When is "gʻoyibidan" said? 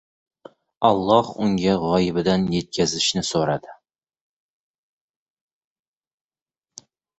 1.83-2.47